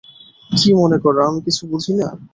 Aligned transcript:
কী 0.49 0.69
মনে 0.79 0.97
করো 1.03 1.19
আমি 1.27 1.39
কিছু 1.45 1.63
বুঝি 1.71 1.93
না? 1.99 2.07